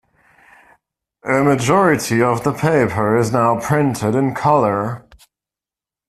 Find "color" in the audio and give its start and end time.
4.33-5.05